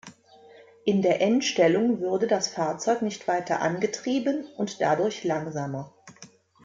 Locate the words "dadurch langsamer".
4.81-5.93